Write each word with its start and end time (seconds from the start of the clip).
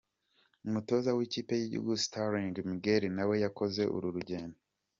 Umutoza 0.67 1.09
w’ikipe 1.17 1.53
y’igihugu 1.57 1.93
Sterling 2.03 2.55
Magnell 2.69 3.03
nawe 3.17 3.35
yakoze 3.45 3.81
uru 3.95 4.07
rugendo. 4.17 4.57